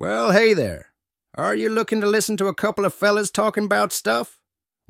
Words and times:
Well, 0.00 0.32
hey 0.32 0.54
there. 0.54 0.86
Are 1.34 1.54
you 1.54 1.68
looking 1.68 2.00
to 2.00 2.06
listen 2.06 2.38
to 2.38 2.46
a 2.46 2.54
couple 2.54 2.86
of 2.86 2.94
fellas 2.94 3.30
talking 3.30 3.64
about 3.64 3.92
stuff? 3.92 4.40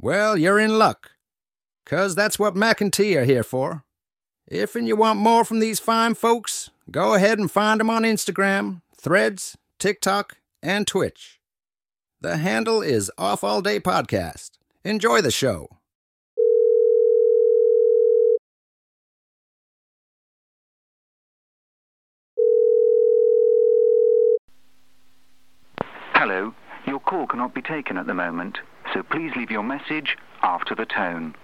Well, 0.01 0.37
you're 0.39 0.61
in 0.61 0.79
luck. 0.79 1.11
'Cause 1.85 2.15
that's 2.15 2.39
what 2.39 2.55
Mac 2.55 2.81
and 2.81 2.93
T 2.93 3.17
are 3.17 3.25
here 3.25 3.43
for. 3.43 3.83
If 4.47 4.77
and 4.77 4.87
you 4.87 4.95
want 4.95 5.19
more 5.19 5.45
from 5.45 5.59
these 5.59 5.81
fine 5.81 6.15
folks, 6.15 6.71
go 6.93 7.15
ahead 7.15 7.41
and 7.41 7.51
find 7.51 7.81
them 7.81 7.91
on 7.91 8.05
Instagram, 8.05 8.83
Threads, 8.97 9.57
TikTok, 9.81 10.37
and 10.63 10.87
Twitch. 10.87 11.41
The 12.21 12.37
handle 12.37 12.81
is 12.81 13.11
Off 13.19 13.43
All 13.43 13.63
Day 13.63 13.81
Podcast. 13.81 14.53
Enjoy 14.85 15.21
the 15.21 15.33
show. 15.33 15.80
Hello, 26.21 26.53
your 26.87 27.01
call 27.01 27.27
cannot 27.27 27.55
be 27.55 27.63
taken 27.63 27.97
at 27.97 28.07
the 28.07 28.13
moment, 28.13 28.59
so 28.93 29.03
please 29.03 29.35
leave 29.37 29.51
your 29.51 29.63
message 29.63 30.19
after 30.43 30.75
the 30.75 30.85
tone. 30.85 31.35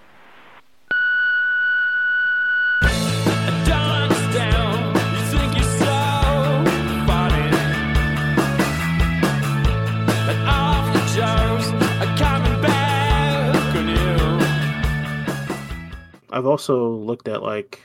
I've 16.29 16.45
also 16.45 16.87
looked 16.87 17.27
at 17.27 17.41
like 17.41 17.81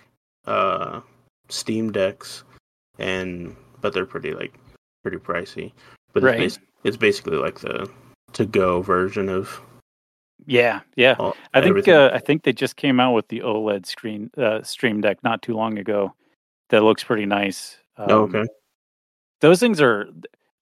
uh 0.46 1.00
Steam 1.48 1.90
decks 1.90 2.44
and 2.98 3.56
but 3.80 3.94
they're 3.94 4.04
pretty 4.04 4.34
like 4.34 4.52
pretty 5.02 5.16
pricey. 5.16 5.72
But 6.12 6.24
Right. 6.24 6.40
it's, 6.42 6.58
bas- 6.58 6.66
it's 6.84 6.96
basically 6.96 7.36
like 7.36 7.60
the 7.60 7.90
to 8.32 8.46
go 8.46 8.82
version 8.82 9.28
of 9.28 9.60
Yeah, 10.46 10.80
yeah. 10.96 11.16
all, 11.18 11.36
I 11.54 11.60
think 11.60 11.86
uh, 11.88 12.10
I 12.12 12.18
think 12.18 12.42
they 12.42 12.52
just 12.52 12.76
came 12.76 12.98
out 13.00 13.12
with 13.12 13.28
the 13.28 13.40
OLED 13.40 13.86
screen 13.86 14.30
uh, 14.36 14.62
Steam 14.62 15.00
Deck 15.00 15.18
not 15.22 15.42
too 15.42 15.54
long 15.54 15.78
ago. 15.78 16.14
That 16.70 16.82
looks 16.82 17.04
pretty 17.04 17.26
nice. 17.26 17.78
Um, 17.96 18.06
oh, 18.10 18.22
okay. 18.22 18.44
Those 19.40 19.60
things 19.60 19.80
are 19.80 20.08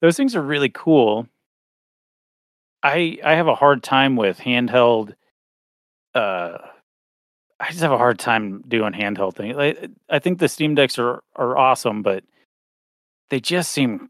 those 0.00 0.16
things 0.16 0.34
are 0.34 0.42
really 0.42 0.70
cool. 0.70 1.26
I 2.82 3.18
I 3.24 3.34
have 3.34 3.48
a 3.48 3.54
hard 3.54 3.82
time 3.82 4.16
with 4.16 4.38
handheld. 4.38 5.14
Uh, 6.14 6.58
I 7.60 7.68
just 7.68 7.80
have 7.80 7.92
a 7.92 7.98
hard 7.98 8.18
time 8.18 8.64
doing 8.66 8.92
handheld 8.94 9.36
things. 9.36 9.54
Like, 9.54 9.90
I 10.08 10.18
think 10.18 10.38
the 10.38 10.48
Steam 10.48 10.74
Decks 10.74 10.98
are 10.98 11.22
are 11.36 11.56
awesome, 11.56 12.02
but 12.02 12.24
they 13.28 13.38
just 13.38 13.70
seem 13.70 14.08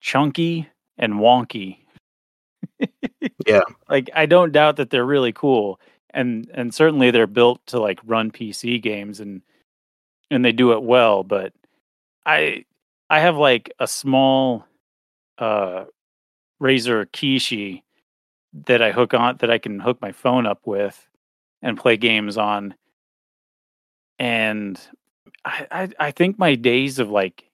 chunky 0.00 0.68
and 0.98 1.14
wonky. 1.14 1.78
Yeah. 3.46 3.62
like 3.88 4.10
I 4.14 4.26
don't 4.26 4.52
doubt 4.52 4.76
that 4.76 4.90
they're 4.90 5.04
really 5.06 5.32
cool, 5.32 5.80
and 6.10 6.50
and 6.52 6.74
certainly 6.74 7.10
they're 7.10 7.26
built 7.28 7.64
to 7.66 7.78
like 7.80 8.00
run 8.04 8.30
PC 8.32 8.82
games 8.82 9.20
and 9.20 9.40
and 10.30 10.44
they 10.44 10.52
do 10.52 10.72
it 10.72 10.82
well. 10.82 11.22
But 11.22 11.52
I 12.24 12.64
I 13.08 13.20
have 13.20 13.36
like 13.36 13.70
a 13.78 13.86
small 13.86 14.66
uh 15.38 15.84
Razer 16.60 17.06
Kishi 17.06 17.82
that 18.66 18.82
I 18.82 18.92
hook 18.92 19.14
on 19.14 19.36
that 19.38 19.50
I 19.50 19.58
can 19.58 19.78
hook 19.78 20.00
my 20.00 20.12
phone 20.12 20.46
up 20.46 20.66
with 20.66 21.08
and 21.62 21.78
play 21.78 21.96
games 21.96 22.36
on. 22.36 22.74
And 24.18 24.80
I, 25.44 25.66
I 25.70 25.88
I 26.00 26.10
think 26.10 26.38
my 26.38 26.54
days 26.54 26.98
of 26.98 27.10
like 27.10 27.44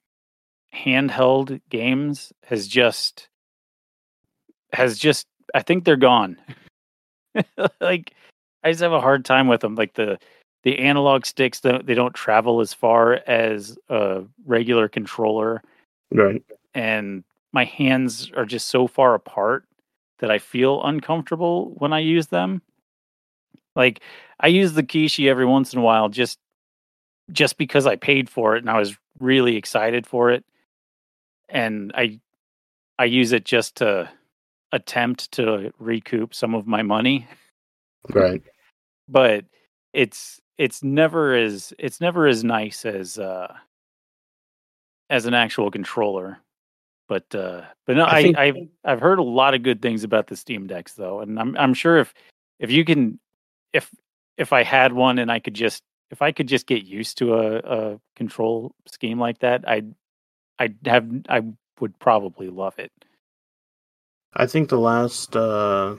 handheld 0.74 1.60
games 1.68 2.32
has 2.44 2.66
just 2.66 3.28
has 4.73 4.98
just 4.98 5.27
I 5.55 5.62
think 5.62 5.84
they're 5.84 5.97
gone. 5.97 6.37
like 7.81 8.15
I 8.65 8.70
just 8.70 8.83
have 8.83 8.92
a 8.92 9.01
hard 9.01 9.25
time 9.25 9.48
with 9.48 9.61
them. 9.61 9.75
Like 9.75 9.95
the 9.95 10.19
the 10.65 10.78
analog 10.78 11.27
sticks 11.27 11.60
don't 11.60 11.87
they 11.87 11.94
don't 11.94 12.15
travel 12.15 12.60
as 12.60 12.72
far 12.72 13.15
as 13.27 13.77
a 13.88 14.22
regular 14.47 14.88
controller 14.88 15.62
Right. 16.12 16.43
and 16.75 17.25
my 17.53 17.65
hands 17.65 18.31
are 18.37 18.44
just 18.44 18.69
so 18.69 18.87
far 18.87 19.15
apart 19.15 19.65
that 20.19 20.31
I 20.31 20.38
feel 20.38 20.82
uncomfortable 20.84 21.75
when 21.78 21.93
I 21.93 21.99
use 22.00 22.28
them. 22.28 22.62
Like 23.75 24.00
I 24.41 24.49
use 24.49 24.75
the 24.75 24.82
Kishi 24.82 25.28
every 25.28 25.47
once 25.47 25.72
in 25.72 25.81
a 25.81 25.82
while 25.82 26.09
just 26.09 26.38
just 27.32 27.56
because 27.56 27.87
I 27.87 27.97
paid 27.97 28.28
for 28.28 28.55
it 28.56 28.61
and 28.62 28.71
I 28.71 28.78
was 28.78 28.97
really 29.19 29.56
excited 29.56 30.06
for 30.06 30.31
it. 30.31 30.44
And 31.49 31.93
I 31.97 32.21
I 32.99 33.06
use 33.06 33.32
it 33.32 33.44
just 33.44 33.77
to 33.77 34.09
attempt 34.72 35.31
to 35.33 35.72
recoup 35.78 36.34
some 36.34 36.55
of 36.55 36.66
my 36.66 36.83
money, 36.83 37.27
Right. 38.10 38.43
but 39.09 39.44
it's 39.93 40.41
it's 40.59 40.83
never 40.83 41.34
as 41.34 41.72
it's 41.78 42.00
never 42.00 42.27
as 42.27 42.43
nice 42.44 42.84
as 42.84 43.19
uh 43.19 43.55
as 45.11 45.27
an 45.27 45.34
actual 45.34 45.71
controller. 45.71 46.38
But 47.09 47.34
uh 47.34 47.62
but 47.87 47.97
no, 47.97 48.05
I 48.05 48.16
I, 48.19 48.22
think- 48.22 48.38
I've 48.38 48.56
I've 48.84 49.00
heard 49.00 49.19
a 49.19 49.22
lot 49.25 49.55
of 49.55 49.62
good 49.62 49.82
things 49.82 50.05
about 50.05 50.27
the 50.28 50.37
Steam 50.37 50.66
Decks 50.66 50.94
though, 50.94 51.21
and 51.21 51.38
I'm 51.38 51.56
I'm 51.56 51.75
sure 51.75 51.99
if 51.99 52.15
if 52.59 52.71
you 52.71 52.84
can 52.84 53.19
if 53.72 53.91
if 54.38 54.53
I 54.53 54.62
had 54.62 54.93
one 54.93 55.19
and 55.19 55.31
I 55.31 55.38
could 55.38 55.55
just 55.55 55.82
if 56.11 56.22
I 56.22 56.32
could 56.32 56.47
just 56.49 56.66
get 56.66 56.84
used 56.84 57.19
to 57.19 57.34
a, 57.34 57.56
a 57.93 58.00
control 58.16 58.75
scheme 58.87 59.19
like 59.19 59.38
that, 59.41 59.69
I'd 59.69 59.94
I'd 60.59 60.77
have 60.87 61.06
I 61.28 61.43
would 61.81 61.99
probably 61.99 62.49
love 62.49 62.78
it. 62.78 62.93
I 64.34 64.47
think 64.47 64.69
the 64.69 64.78
last 64.78 65.37
uh 65.37 65.97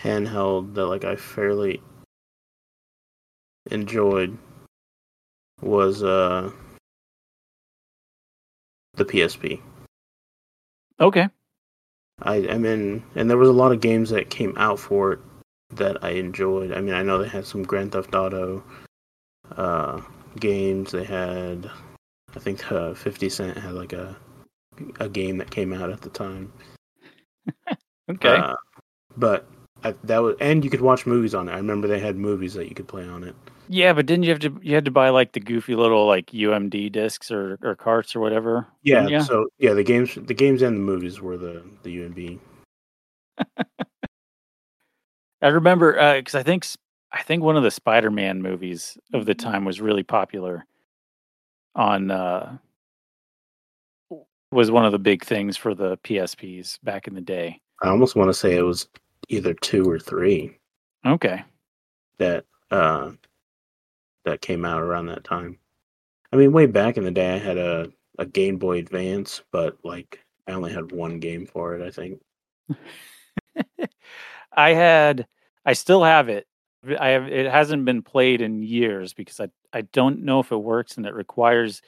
handheld 0.00 0.74
that 0.74 0.86
like 0.86 1.04
I 1.04 1.16
fairly 1.16 1.80
enjoyed 3.70 4.36
was 5.60 6.02
uh 6.02 6.50
the 8.94 9.04
PSP. 9.04 9.60
Okay. 11.00 11.28
I 12.20 12.48
I 12.48 12.58
mean, 12.58 13.02
and 13.14 13.28
there 13.28 13.38
was 13.38 13.48
a 13.48 13.52
lot 13.52 13.72
of 13.72 13.80
games 13.80 14.10
that 14.10 14.30
came 14.30 14.54
out 14.56 14.78
for 14.78 15.12
it 15.14 15.20
that 15.70 16.04
I 16.04 16.10
enjoyed. 16.10 16.72
I 16.72 16.80
mean, 16.80 16.94
I 16.94 17.02
know 17.02 17.18
they 17.18 17.28
had 17.28 17.46
some 17.46 17.62
Grand 17.62 17.92
Theft 17.92 18.14
Auto 18.14 18.62
uh, 19.56 20.00
games. 20.38 20.92
They 20.92 21.04
had, 21.04 21.70
I 22.34 22.38
think, 22.38 22.70
uh, 22.70 22.94
Fifty 22.94 23.28
Cent 23.28 23.56
had 23.56 23.72
like 23.72 23.92
a 23.92 24.16
a 25.00 25.08
game 25.08 25.38
that 25.38 25.50
came 25.50 25.72
out 25.72 25.90
at 25.90 26.00
the 26.00 26.10
time. 26.10 26.52
Okay. 28.10 28.36
Uh, 28.36 28.54
but 29.16 29.46
I, 29.84 29.94
that 30.04 30.18
was, 30.18 30.36
and 30.40 30.64
you 30.64 30.70
could 30.70 30.80
watch 30.80 31.06
movies 31.06 31.34
on 31.34 31.48
it. 31.48 31.52
I 31.52 31.56
remember 31.56 31.88
they 31.88 32.00
had 32.00 32.16
movies 32.16 32.54
that 32.54 32.68
you 32.68 32.74
could 32.74 32.88
play 32.88 33.06
on 33.06 33.24
it. 33.24 33.34
yeah, 33.68 33.92
but 33.92 34.06
didn't 34.06 34.24
you 34.24 34.30
have 34.30 34.40
to 34.40 34.58
you 34.62 34.74
had 34.74 34.84
to 34.84 34.90
buy 34.90 35.08
like 35.10 35.32
the 35.32 35.40
goofy 35.40 35.74
little 35.74 36.06
like 36.06 36.26
UMD 36.26 36.92
discs 36.92 37.30
or 37.30 37.58
or 37.62 37.74
carts 37.74 38.14
or 38.14 38.20
whatever? 38.20 38.66
Yeah. 38.82 39.22
So 39.22 39.48
yeah, 39.58 39.74
the 39.74 39.84
games, 39.84 40.14
the 40.14 40.34
games 40.34 40.62
and 40.62 40.76
the 40.76 40.80
movies 40.80 41.20
were 41.20 41.36
the 41.36 41.62
the 41.82 41.98
UMD. 41.98 42.38
I 45.42 45.48
remember 45.48 46.16
because 46.16 46.34
I 46.34 46.42
think 46.42 46.66
I 47.10 47.22
think 47.22 47.42
one 47.42 47.56
of 47.56 47.62
the 47.62 47.70
Spider-Man 47.70 48.40
movies 48.40 48.96
of 49.12 49.26
the 49.26 49.34
time 49.34 49.64
was 49.64 49.80
really 49.80 50.04
popular. 50.04 50.64
On 51.74 52.10
uh, 52.10 52.58
was 54.52 54.70
one 54.70 54.84
of 54.84 54.92
the 54.92 54.98
big 54.98 55.24
things 55.24 55.56
for 55.56 55.74
the 55.74 55.96
PSPs 55.98 56.78
back 56.82 57.08
in 57.08 57.14
the 57.14 57.20
day. 57.20 57.60
I 57.82 57.88
almost 57.88 58.16
want 58.16 58.28
to 58.28 58.34
say 58.34 58.56
it 58.56 58.62
was 58.62 58.88
either 59.28 59.54
two 59.54 59.88
or 59.88 59.98
three. 59.98 60.56
Okay, 61.04 61.42
that 62.18 62.44
uh 62.70 63.10
that 64.24 64.40
came 64.40 64.64
out 64.64 64.82
around 64.82 65.06
that 65.06 65.24
time. 65.24 65.58
I 66.32 66.36
mean, 66.36 66.52
way 66.52 66.66
back 66.66 66.96
in 66.96 67.04
the 67.04 67.10
day, 67.10 67.34
I 67.34 67.38
had 67.38 67.58
a 67.58 67.90
a 68.18 68.26
Game 68.26 68.56
Boy 68.56 68.78
Advance, 68.78 69.42
but 69.50 69.76
like 69.84 70.24
I 70.46 70.52
only 70.52 70.72
had 70.72 70.92
one 70.92 71.18
game 71.18 71.46
for 71.46 71.74
it. 71.74 71.82
I 71.82 71.90
think. 71.90 72.20
I 74.52 74.70
had 74.74 75.26
I 75.64 75.72
still 75.72 76.04
have 76.04 76.28
it. 76.28 76.46
I 76.98 77.08
have 77.08 77.26
it 77.28 77.50
hasn't 77.50 77.84
been 77.84 78.02
played 78.02 78.40
in 78.40 78.62
years 78.62 79.12
because 79.12 79.40
I 79.40 79.48
I 79.72 79.82
don't 79.82 80.22
know 80.22 80.40
if 80.40 80.52
it 80.52 80.56
works 80.56 80.96
and 80.96 81.06
it 81.06 81.14
requires 81.14 81.82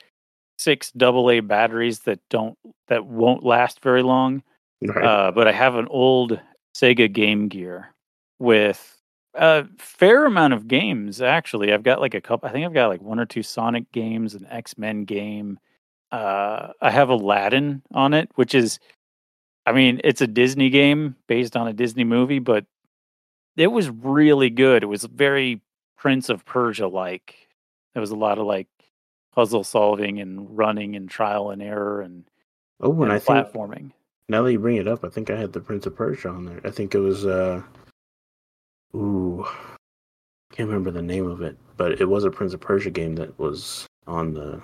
six 0.59 0.93
AA 1.01 1.41
batteries 1.41 2.01
that 2.01 2.21
don't 2.31 2.59
that 2.89 3.07
won't 3.07 3.45
last 3.45 3.81
very 3.81 4.03
long. 4.03 4.43
Right. 4.85 5.05
Uh, 5.05 5.33
but 5.33 5.49
I 5.49 5.53
have 5.53 5.77
an 5.77 5.89
old 5.89 6.41
Sega 6.75 7.13
Game 7.13 7.49
Gear 7.49 7.95
with 8.39 9.01
a 9.35 9.67
fair 9.79 10.27
amount 10.27 10.53
of 10.53 10.69
games. 10.69 11.23
Actually, 11.23 11.73
I've 11.73 11.83
got 11.83 12.01
like 12.01 12.15
a 12.15 12.21
couple. 12.21 12.49
I 12.49 12.53
think 12.53 12.67
I've 12.67 12.75
got 12.75 12.89
like 12.89 13.01
one 13.03 13.19
or 13.19 13.27
two 13.27 13.43
Sonic 13.43 13.91
games, 13.93 14.35
an 14.35 14.47
X 14.51 14.77
Men 14.77 15.05
game. 15.05 15.59
Uh, 16.13 16.69
I 16.81 16.91
have 16.91 17.09
Aladdin 17.09 17.83
on 17.93 18.15
it, 18.15 18.31
which 18.37 18.55
is, 18.55 18.79
I 19.67 19.73
mean, 19.73 20.01
it's 20.05 20.21
a 20.21 20.27
Disney 20.27 20.71
game 20.71 21.17
based 21.27 21.57
on 21.57 21.67
a 21.67 21.73
Disney 21.73 22.05
movie, 22.05 22.39
but 22.39 22.67
it 23.57 23.69
was 23.69 23.89
really 23.89 24.51
good. 24.51 24.83
It 24.83 24.87
was 24.87 25.05
very 25.05 25.61
Prince 25.97 26.29
of 26.29 26.45
Persia 26.45 26.87
like. 26.87 27.35
There 27.95 28.01
was 28.01 28.11
a 28.11 28.17
lot 28.17 28.39
of 28.39 28.47
like 28.47 28.69
puzzle 29.35 29.65
solving 29.65 30.21
and 30.21 30.57
running 30.57 30.95
and 30.95 31.09
trial 31.09 31.51
and 31.51 31.63
error 31.63 32.01
and 32.03 32.25
Oh, 32.81 32.93
and 32.93 33.05
and 33.05 33.13
I 33.13 33.19
think 33.19 33.49
platforming. 33.49 33.93
Now 34.29 34.43
that 34.43 34.53
you 34.53 34.59
bring 34.59 34.77
it 34.77 34.89
up, 34.89 35.05
I 35.05 35.09
think 35.09 35.31
I 35.31 35.37
had 35.37 35.53
the 35.53 35.61
Prince 35.61 35.87
of 35.87 35.95
Persia 35.95 36.29
on 36.29 36.45
there. 36.45 36.61
I 36.65 36.71
think 36.71 36.95
it 36.95 37.01
was 37.01 37.27
uh, 37.27 37.63
ooh, 38.95 39.47
can't 40.53 40.69
remember 40.69 40.91
the 40.91 41.03
name 41.03 41.27
of 41.27 41.43
it, 41.43 41.59
but 41.77 42.01
it 42.01 42.09
was 42.09 42.25
a 42.25 42.31
Prince 42.31 42.55
of 42.55 42.61
Persia 42.61 42.91
game 42.91 43.17
that 43.17 43.39
was 43.39 43.87
on 44.07 44.35
the 44.35 44.63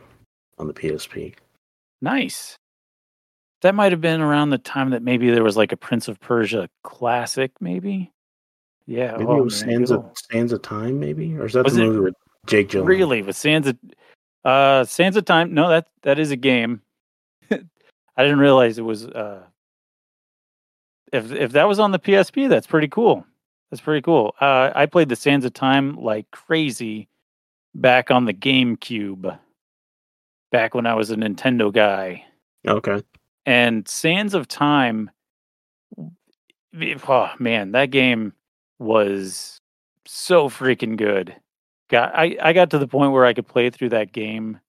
on 0.59 0.67
the 0.67 0.75
PSP. 0.75 1.35
Nice. 2.01 2.57
That 3.63 3.75
might 3.75 3.93
have 3.93 4.01
been 4.01 4.23
around 4.23 4.51
the 4.51 4.59
time 4.59 4.91
that 4.91 5.03
maybe 5.03 5.31
there 5.31 5.45
was 5.45 5.57
like 5.57 5.73
a 5.73 5.77
Prince 5.77 6.09
of 6.09 6.19
Persia 6.21 6.69
classic, 6.83 7.53
maybe. 7.61 8.11
Yeah. 8.87 9.13
Maybe 9.13 9.25
oh, 9.25 9.39
it 9.39 9.45
was 9.45 9.59
Sands 9.59 9.91
of 9.91 10.05
Sands 10.31 10.53
of 10.53 10.63
Time, 10.63 10.99
maybe, 10.99 11.37
or 11.37 11.47
is 11.47 11.53
that 11.53 11.65
Was 11.65 11.75
the 11.75 11.83
movie 11.83 12.01
with 12.01 12.15
Jake 12.47 12.71
Gyllenhaal? 12.71 12.87
Really, 12.87 13.23
with 13.23 13.37
Sands 13.37 13.69
of 13.69 13.77
uh 14.45 14.85
Sands 14.85 15.17
of 15.17 15.25
Time. 15.27 15.53
No, 15.53 15.69
that 15.69 15.89
that 16.03 16.19
is 16.19 16.31
a 16.31 16.37
game. 16.37 16.81
I 18.17 18.23
didn't 18.23 18.41
realize 18.41 18.79
it 18.79 18.83
was 18.83 19.07
uh 19.07 19.43
if 21.13 21.33
if 21.33 21.53
that 21.53 21.69
was 21.69 21.79
on 21.79 21.93
the 21.93 21.99
PSP, 21.99 22.49
that's 22.49 22.67
pretty 22.67 22.89
cool. 22.89 23.27
That's 23.71 23.81
pretty 23.81 24.03
cool. 24.03 24.35
Uh 24.41 24.71
I 24.75 24.87
played 24.87 25.09
the 25.09 25.17
Sands 25.17 25.45
of 25.45 25.53
Time 25.53 25.97
like 25.97 26.31
crazy 26.31 27.09
back 27.75 28.11
on 28.11 28.25
the 28.25 28.35
GameCube. 28.35 29.39
Back 30.53 30.75
when 30.75 30.87
I 30.87 30.95
was 30.95 31.11
a 31.11 31.17
Nintendo 31.17 31.73
guy. 31.73 32.25
Okay. 32.67 33.03
And 33.47 33.87
Sands 33.89 34.35
of 34.35 34.49
Time 34.49 35.11
oh 37.09 37.31
man, 37.39 37.73
that 37.73 37.91
game 37.91 38.33
was 38.79 39.61
so 40.07 40.49
freaking 40.49 40.97
good. 40.97 41.35
Got 41.89 42.15
I, 42.15 42.37
I 42.41 42.53
got 42.53 42.71
to 42.71 42.79
the 42.79 42.89
point 42.89 43.13
where 43.13 43.27
I 43.27 43.33
could 43.33 43.49
play 43.49 43.71
through 43.71 43.91
that 43.91 44.13
game 44.13 44.61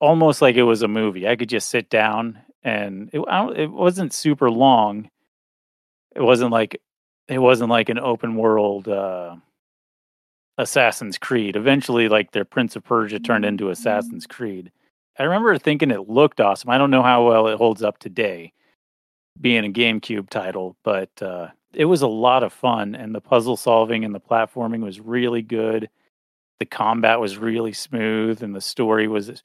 almost 0.00 0.42
like 0.42 0.56
it 0.56 0.62
was 0.62 0.82
a 0.82 0.88
movie. 0.88 1.28
I 1.28 1.36
could 1.36 1.48
just 1.48 1.68
sit 1.68 1.90
down 1.90 2.38
and 2.64 3.10
it 3.12 3.20
I 3.28 3.44
don't, 3.44 3.58
it 3.58 3.70
wasn't 3.70 4.12
super 4.12 4.50
long. 4.50 5.10
It 6.14 6.22
wasn't 6.22 6.50
like 6.50 6.80
it 7.28 7.38
wasn't 7.38 7.70
like 7.70 7.88
an 7.88 7.98
open 7.98 8.36
world 8.36 8.88
uh 8.88 9.36
Assassin's 10.58 11.18
Creed. 11.18 11.56
Eventually 11.56 12.08
like 12.08 12.32
their 12.32 12.44
Prince 12.44 12.76
of 12.76 12.84
Persia 12.84 13.18
turned 13.18 13.44
into 13.44 13.70
Assassin's 13.70 14.26
Creed. 14.26 14.70
I 15.18 15.24
remember 15.24 15.56
thinking 15.58 15.90
it 15.90 16.08
looked 16.08 16.40
awesome. 16.40 16.70
I 16.70 16.78
don't 16.78 16.90
know 16.90 17.02
how 17.02 17.26
well 17.26 17.48
it 17.48 17.58
holds 17.58 17.82
up 17.82 17.98
today 17.98 18.52
being 19.40 19.64
a 19.64 19.72
GameCube 19.72 20.30
title, 20.30 20.76
but 20.84 21.10
uh, 21.22 21.48
it 21.74 21.86
was 21.86 22.02
a 22.02 22.06
lot 22.06 22.42
of 22.42 22.52
fun, 22.52 22.94
and 22.94 23.14
the 23.14 23.20
puzzle 23.20 23.56
solving 23.56 24.04
and 24.04 24.14
the 24.14 24.20
platforming 24.20 24.82
was 24.82 25.00
really 25.00 25.42
good. 25.42 25.88
The 26.60 26.66
combat 26.66 27.18
was 27.18 27.38
really 27.38 27.72
smooth, 27.72 28.42
and 28.42 28.54
the 28.54 28.60
story 28.60 29.08
was 29.08 29.42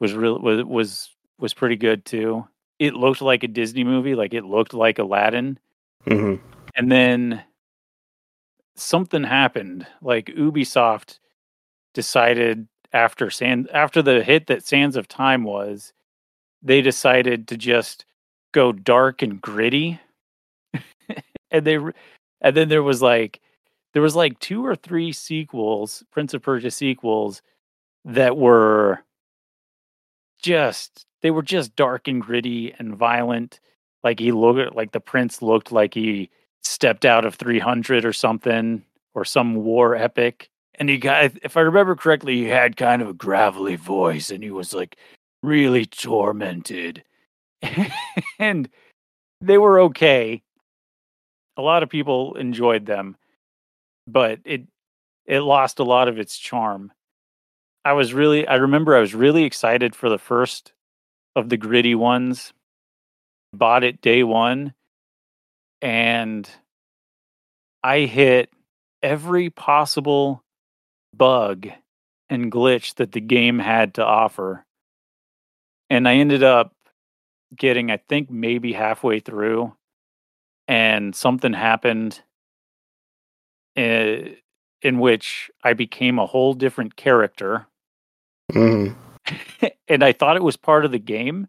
was 0.00 0.14
real 0.14 0.38
was 0.38 0.64
was 0.64 1.10
was 1.38 1.54
pretty 1.54 1.76
good 1.76 2.04
too. 2.04 2.46
It 2.78 2.94
looked 2.94 3.22
like 3.22 3.44
a 3.44 3.48
Disney 3.48 3.84
movie, 3.84 4.14
like 4.14 4.34
it 4.34 4.44
looked 4.44 4.74
like 4.74 4.98
Aladdin, 4.98 5.58
hmm 6.06 6.36
and 6.76 6.90
then 6.90 7.42
something 8.76 9.22
happened. 9.24 9.86
Like 10.02 10.26
Ubisoft 10.26 11.18
decided 11.92 12.66
after 12.92 13.30
Sand 13.30 13.68
after 13.72 14.02
the 14.02 14.22
hit 14.22 14.46
that 14.48 14.66
Sands 14.66 14.96
of 14.96 15.08
Time 15.08 15.44
was, 15.44 15.92
they 16.62 16.80
decided 16.80 17.48
to 17.48 17.56
just 17.56 18.04
go 18.52 18.72
dark 18.72 19.22
and 19.22 19.40
gritty. 19.40 20.00
and 21.50 21.66
they 21.66 21.78
and 22.40 22.56
then 22.56 22.68
there 22.68 22.82
was 22.82 23.02
like 23.02 23.40
there 23.92 24.02
was 24.02 24.16
like 24.16 24.38
two 24.40 24.64
or 24.64 24.74
three 24.74 25.12
sequels, 25.12 26.02
Prince 26.10 26.34
of 26.34 26.42
Persia 26.42 26.70
sequels 26.70 27.42
that 28.04 28.36
were 28.36 29.04
just 30.44 31.06
they 31.22 31.30
were 31.30 31.42
just 31.42 31.74
dark 31.74 32.06
and 32.06 32.20
gritty 32.20 32.74
and 32.78 32.94
violent. 32.94 33.60
Like 34.02 34.20
he 34.20 34.30
looked 34.30 34.76
like 34.76 34.92
the 34.92 35.00
prince 35.00 35.40
looked 35.40 35.72
like 35.72 35.94
he 35.94 36.30
stepped 36.62 37.06
out 37.06 37.24
of 37.24 37.34
300 37.36 38.04
or 38.04 38.12
something 38.12 38.84
or 39.14 39.24
some 39.24 39.54
war 39.56 39.94
epic. 39.94 40.50
And 40.74 40.88
he 40.90 40.98
got, 40.98 41.32
if 41.42 41.56
I 41.56 41.60
remember 41.60 41.96
correctly, 41.96 42.36
he 42.36 42.44
had 42.44 42.76
kind 42.76 43.00
of 43.00 43.08
a 43.08 43.14
gravelly 43.14 43.76
voice 43.76 44.30
and 44.30 44.44
he 44.44 44.50
was 44.50 44.74
like 44.74 44.96
really 45.42 45.86
tormented. 45.86 47.02
and 48.38 48.68
they 49.40 49.56
were 49.56 49.80
okay. 49.80 50.42
A 51.56 51.62
lot 51.62 51.82
of 51.82 51.88
people 51.88 52.34
enjoyed 52.34 52.84
them, 52.84 53.16
but 54.06 54.40
it 54.44 54.62
it 55.24 55.40
lost 55.40 55.78
a 55.78 55.84
lot 55.84 56.08
of 56.08 56.18
its 56.18 56.36
charm. 56.36 56.92
I 57.84 57.92
was 57.92 58.14
really 58.14 58.46
I 58.46 58.56
remember 58.56 58.96
I 58.96 59.00
was 59.00 59.14
really 59.14 59.44
excited 59.44 59.94
for 59.94 60.08
the 60.08 60.18
first 60.18 60.72
of 61.36 61.48
the 61.48 61.56
gritty 61.56 61.94
ones. 61.94 62.52
Bought 63.52 63.84
it 63.84 64.00
day 64.00 64.22
1 64.22 64.74
and 65.82 66.50
I 67.82 68.00
hit 68.00 68.50
every 69.02 69.50
possible 69.50 70.42
bug 71.14 71.68
and 72.30 72.50
glitch 72.50 72.94
that 72.94 73.12
the 73.12 73.20
game 73.20 73.58
had 73.58 73.94
to 73.94 74.04
offer. 74.04 74.64
And 75.90 76.08
I 76.08 76.14
ended 76.14 76.42
up 76.42 76.72
getting, 77.54 77.90
I 77.90 77.98
think, 77.98 78.30
maybe 78.30 78.72
halfway 78.72 79.20
through, 79.20 79.76
and 80.66 81.14
something 81.14 81.52
happened 81.52 82.22
in, 83.76 84.36
in 84.80 84.98
which 84.98 85.50
I 85.62 85.74
became 85.74 86.18
a 86.18 86.26
whole 86.26 86.54
different 86.54 86.96
character. 86.96 87.66
Hmm 88.52 88.88
and 89.88 90.02
I 90.04 90.12
thought 90.12 90.36
it 90.36 90.42
was 90.42 90.56
part 90.56 90.84
of 90.84 90.92
the 90.92 90.98
game. 90.98 91.48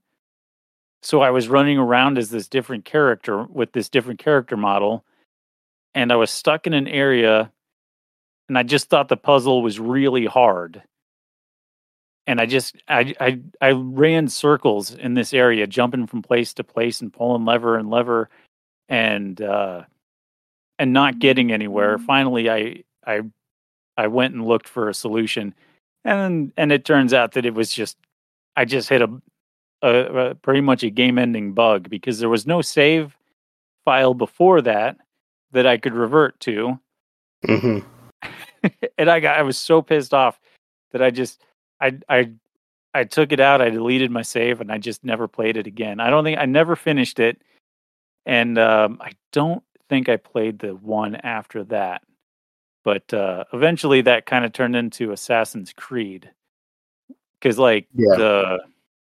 So 1.03 1.21
I 1.21 1.29
was 1.29 1.47
running 1.47 1.77
around 1.77 2.17
as 2.17 2.29
this 2.29 2.47
different 2.47 2.85
character 2.85 3.43
with 3.43 3.73
this 3.73 3.89
different 3.89 4.19
character 4.19 4.57
model. 4.57 5.05
And 5.93 6.11
I 6.11 6.15
was 6.15 6.31
stuck 6.31 6.67
in 6.67 6.73
an 6.73 6.87
area 6.87 7.51
and 8.49 8.57
I 8.57 8.63
just 8.63 8.89
thought 8.89 9.07
the 9.07 9.17
puzzle 9.17 9.61
was 9.61 9.79
really 9.79 10.25
hard. 10.25 10.83
And 12.27 12.41
I 12.41 12.45
just 12.47 12.75
I 12.87 13.13
I 13.19 13.39
I 13.61 13.71
ran 13.71 14.27
circles 14.27 14.93
in 14.93 15.13
this 15.13 15.33
area, 15.33 15.67
jumping 15.67 16.07
from 16.07 16.23
place 16.23 16.53
to 16.55 16.63
place 16.63 17.01
and 17.01 17.13
pulling 17.13 17.45
lever 17.45 17.77
and 17.77 17.89
lever 17.89 18.29
and 18.89 19.39
uh 19.41 19.83
and 20.79 20.91
not 20.91 21.19
getting 21.19 21.51
anywhere. 21.51 21.99
Finally 21.99 22.49
I 22.49 22.83
I 23.05 23.21
I 23.97 24.07
went 24.07 24.33
and 24.33 24.45
looked 24.45 24.67
for 24.67 24.89
a 24.89 24.93
solution. 24.93 25.53
And 26.05 26.53
and 26.55 26.71
it 26.71 26.85
turns 26.85 27.13
out 27.13 27.33
that 27.33 27.45
it 27.45 27.53
was 27.53 27.71
just 27.71 27.97
I 28.55 28.63
just 28.63 28.87
hit 28.87 29.01
a, 29.01 29.09
a, 29.81 29.89
a 30.29 30.35
pretty 30.35 30.61
much 30.61 30.83
a 30.83 30.89
game 30.89 31.17
ending 31.17 31.53
bug 31.53 31.89
because 31.89 32.19
there 32.19 32.29
was 32.29 32.47
no 32.47 32.61
save 32.61 33.17
file 33.83 34.13
before 34.13 34.61
that 34.61 34.97
that 35.51 35.67
I 35.67 35.77
could 35.77 35.93
revert 35.93 36.39
to 36.41 36.79
hmm 37.45 37.79
and 38.97 39.09
I 39.09 39.19
got 39.19 39.37
I 39.37 39.43
was 39.43 39.57
so 39.57 39.81
pissed 39.81 40.13
off 40.13 40.39
that 40.91 41.01
I 41.01 41.11
just 41.11 41.41
I 41.81 41.97
I 42.09 42.31
I 42.93 43.03
took 43.03 43.31
it 43.33 43.41
out, 43.41 43.61
I 43.61 43.69
deleted 43.69 44.09
my 44.09 44.21
save 44.21 44.61
and 44.61 44.71
I 44.71 44.77
just 44.77 45.03
never 45.03 45.27
played 45.27 45.57
it 45.57 45.67
again. 45.67 45.99
I 45.99 46.09
don't 46.09 46.23
think 46.23 46.39
I 46.39 46.45
never 46.45 46.75
finished 46.75 47.19
it 47.19 47.41
and 48.25 48.57
um 48.57 48.99
I 49.01 49.11
don't 49.31 49.63
think 49.89 50.09
I 50.09 50.17
played 50.17 50.59
the 50.59 50.75
one 50.75 51.15
after 51.15 51.63
that. 51.65 52.03
But 52.85 53.13
uh 53.13 53.43
eventually 53.51 54.01
that 54.03 54.25
kind 54.25 54.45
of 54.45 54.53
turned 54.53 54.77
into 54.77 55.11
Assassin's 55.11 55.73
Creed 55.73 56.31
cuz 57.41 57.59
like 57.59 57.87
Yeah. 57.93 58.15
the 58.17 58.59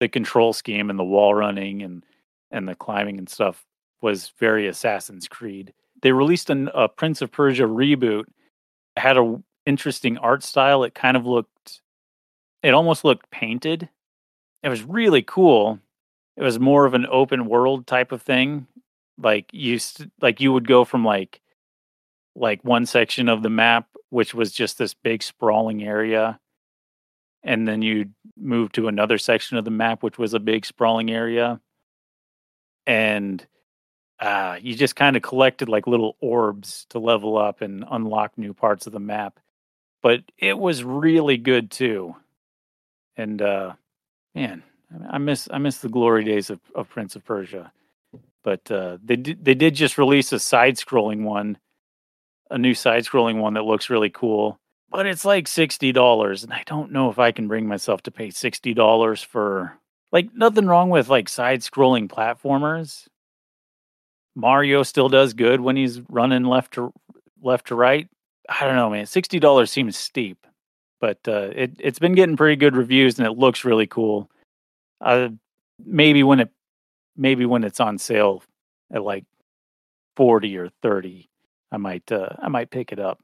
the 0.00 0.08
control 0.08 0.52
scheme 0.54 0.88
and 0.90 0.98
the 0.98 1.04
wall 1.04 1.34
running 1.34 1.82
and 1.82 2.02
and 2.50 2.66
the 2.66 2.74
climbing 2.74 3.18
and 3.18 3.28
stuff 3.28 3.66
was 4.00 4.32
very 4.38 4.66
Assassin's 4.68 5.28
Creed. 5.28 5.74
They 6.02 6.12
released 6.12 6.48
an, 6.50 6.70
a 6.74 6.88
Prince 6.88 7.20
of 7.20 7.30
Persia 7.32 7.64
reboot 7.64 8.24
it 8.96 9.00
had 9.00 9.16
a 9.18 9.42
interesting 9.66 10.18
art 10.18 10.42
style. 10.44 10.84
It 10.84 10.94
kind 10.94 11.16
of 11.16 11.26
looked, 11.26 11.80
it 12.62 12.74
almost 12.74 13.02
looked 13.04 13.28
painted. 13.30 13.88
It 14.62 14.68
was 14.68 14.84
really 14.84 15.22
cool. 15.22 15.80
It 16.36 16.42
was 16.44 16.60
more 16.60 16.84
of 16.86 16.94
an 16.94 17.06
open 17.10 17.46
world 17.46 17.86
type 17.88 18.12
of 18.12 18.22
thing. 18.22 18.66
Like 19.18 19.46
you, 19.52 19.78
st- 19.80 20.12
like 20.20 20.40
you 20.40 20.52
would 20.52 20.68
go 20.68 20.84
from 20.84 21.04
like, 21.04 21.40
like 22.34 22.64
one 22.64 22.86
section 22.86 23.28
of 23.28 23.42
the 23.42 23.50
map, 23.50 23.88
which 24.10 24.34
was 24.34 24.52
just 24.52 24.78
this 24.78 24.94
big 24.94 25.22
sprawling 25.22 25.82
area, 25.82 26.40
and 27.42 27.66
then 27.66 27.82
you'd 27.82 28.14
move 28.36 28.72
to 28.72 28.88
another 28.88 29.18
section 29.18 29.56
of 29.56 29.64
the 29.64 29.70
map, 29.70 30.02
which 30.02 30.18
was 30.18 30.34
a 30.34 30.40
big 30.40 30.66
sprawling 30.66 31.10
area, 31.10 31.60
and 32.86 33.46
uh, 34.20 34.58
you 34.60 34.74
just 34.74 34.96
kind 34.96 35.16
of 35.16 35.22
collected 35.22 35.68
like 35.68 35.86
little 35.86 36.16
orbs 36.20 36.86
to 36.90 36.98
level 36.98 37.36
up 37.36 37.60
and 37.60 37.84
unlock 37.90 38.38
new 38.38 38.54
parts 38.54 38.86
of 38.86 38.92
the 38.92 39.00
map. 39.00 39.38
But 40.02 40.22
it 40.38 40.58
was 40.58 40.84
really 40.84 41.36
good 41.36 41.70
too. 41.70 42.14
And 43.16 43.40
uh, 43.40 43.74
man, 44.34 44.62
I 45.08 45.18
miss 45.18 45.48
I 45.50 45.58
miss 45.58 45.78
the 45.78 45.88
glory 45.88 46.24
days 46.24 46.50
of, 46.50 46.60
of 46.74 46.88
Prince 46.88 47.16
of 47.16 47.24
Persia. 47.24 47.72
But 48.42 48.70
uh, 48.70 48.98
they 49.02 49.16
they 49.16 49.54
did 49.54 49.74
just 49.74 49.98
release 49.98 50.32
a 50.32 50.38
side 50.38 50.76
scrolling 50.76 51.24
one, 51.24 51.58
a 52.50 52.58
new 52.58 52.74
side 52.74 53.04
scrolling 53.04 53.40
one 53.40 53.54
that 53.54 53.64
looks 53.64 53.90
really 53.90 54.10
cool. 54.10 54.58
But 54.90 55.06
it's 55.06 55.24
like 55.24 55.48
sixty 55.48 55.92
dollars, 55.92 56.44
and 56.44 56.52
I 56.52 56.62
don't 56.66 56.92
know 56.92 57.10
if 57.10 57.18
I 57.18 57.32
can 57.32 57.48
bring 57.48 57.66
myself 57.66 58.02
to 58.02 58.10
pay 58.10 58.30
sixty 58.30 58.74
dollars 58.74 59.22
for 59.22 59.76
like 60.12 60.28
nothing 60.34 60.66
wrong 60.66 60.90
with 60.90 61.08
like 61.08 61.28
side 61.28 61.60
scrolling 61.60 62.08
platformers. 62.08 63.06
Mario 64.36 64.82
still 64.82 65.08
does 65.08 65.34
good 65.34 65.60
when 65.60 65.76
he's 65.76 66.00
running 66.08 66.44
left 66.44 66.74
to 66.74 66.92
left 67.42 67.68
to 67.68 67.74
right. 67.74 68.08
I 68.48 68.64
don't 68.64 68.76
know, 68.76 68.90
man. 68.90 69.06
Sixty 69.06 69.40
dollars 69.40 69.70
seems 69.70 69.96
steep, 69.96 70.46
but 71.00 71.18
uh, 71.26 71.50
it 71.54 71.72
it's 71.78 71.98
been 71.98 72.14
getting 72.14 72.36
pretty 72.36 72.56
good 72.56 72.76
reviews 72.76 73.18
and 73.18 73.26
it 73.26 73.38
looks 73.38 73.64
really 73.64 73.86
cool. 73.86 74.30
Uh, 75.00 75.30
maybe 75.84 76.22
when 76.22 76.40
it 76.40 76.50
maybe 77.16 77.46
when 77.46 77.64
it's 77.64 77.80
on 77.80 77.98
sale 77.98 78.42
at 78.92 79.02
like 79.02 79.24
forty 80.16 80.56
or 80.56 80.68
thirty, 80.82 81.28
I 81.74 81.76
might 81.76 82.10
uh, 82.12 82.28
I 82.40 82.48
might 82.48 82.70
pick 82.70 82.92
it 82.92 83.00
up. 83.00 83.18